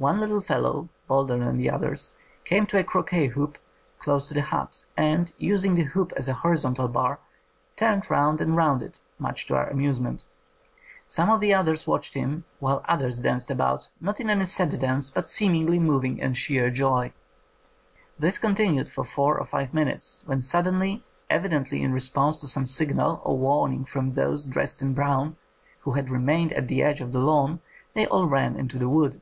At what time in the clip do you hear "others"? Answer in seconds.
1.70-2.12, 11.52-11.88, 12.86-13.18